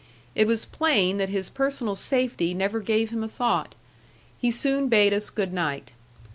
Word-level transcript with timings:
It 0.33 0.47
was 0.47 0.65
plain 0.65 1.17
that 1.17 1.29
his 1.29 1.47
personal 1.47 1.95
safety 1.95 2.55
never 2.55 2.79
gave 2.79 3.11
him 3.11 3.23
a 3.23 3.27
thought. 3.27 3.75
He 4.39 4.49
soon 4.49 4.87
bade 4.87 5.13
us 5.13 5.29
good 5.29 5.53
night. 5.53 5.91